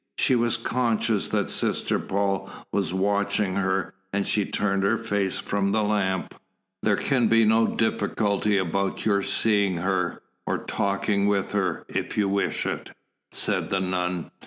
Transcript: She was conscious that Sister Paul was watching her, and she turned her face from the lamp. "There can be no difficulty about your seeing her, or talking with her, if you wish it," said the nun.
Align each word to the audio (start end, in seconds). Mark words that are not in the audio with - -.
She 0.17 0.33
was 0.35 0.57
conscious 0.57 1.27
that 1.27 1.47
Sister 1.47 1.99
Paul 1.99 2.49
was 2.71 2.91
watching 2.91 3.53
her, 3.57 3.93
and 4.11 4.25
she 4.25 4.45
turned 4.47 4.81
her 4.81 4.97
face 4.97 5.37
from 5.37 5.71
the 5.71 5.83
lamp. 5.83 6.33
"There 6.81 6.95
can 6.95 7.27
be 7.27 7.45
no 7.45 7.67
difficulty 7.67 8.57
about 8.57 9.05
your 9.05 9.21
seeing 9.21 9.77
her, 9.77 10.23
or 10.47 10.57
talking 10.57 11.27
with 11.27 11.51
her, 11.51 11.85
if 11.87 12.17
you 12.17 12.27
wish 12.27 12.65
it," 12.65 12.89
said 13.31 13.69
the 13.69 13.79
nun. 13.79 14.31